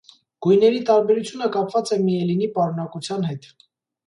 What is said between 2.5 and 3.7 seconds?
պարունակության հետ։